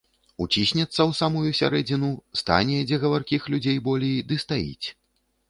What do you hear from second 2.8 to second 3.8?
дзе гаваркіх людзей